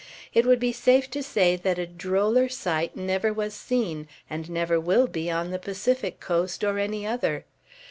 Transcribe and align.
It 0.33 0.47
would 0.47 0.59
be 0.59 0.71
safe 0.73 1.11
to 1.11 1.21
say 1.21 1.55
that 1.55 1.77
a 1.77 1.85
droller 1.85 2.49
sight 2.49 2.95
never 2.95 3.31
was 3.31 3.53
seen, 3.53 4.07
and 4.31 4.49
never 4.49 4.79
will 4.79 5.05
be, 5.05 5.29
on 5.29 5.51
the 5.51 5.59
Pacific 5.59 6.19
coast 6.19 6.63
or 6.63 6.79
any 6.79 7.05
other. 7.05 7.45